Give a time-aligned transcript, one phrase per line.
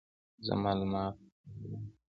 [0.45, 1.15] زه مالومات
[1.49, 1.83] غواړم!